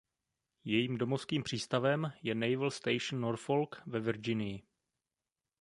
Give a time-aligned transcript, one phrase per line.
[0.63, 4.63] Jejím domovským přístavem je Naval Station Norfolk ve Virginii.